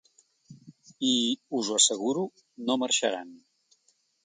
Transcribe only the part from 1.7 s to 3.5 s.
ho asseguro, no marxaran.